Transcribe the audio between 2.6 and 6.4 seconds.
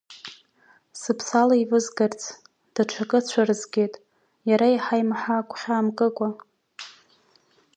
даҽакы цәырызгеит, иара иаҳа-имаҳа агәхьаа мкыкәа…